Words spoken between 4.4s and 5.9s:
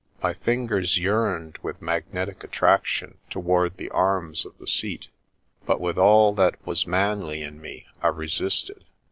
of the seat, but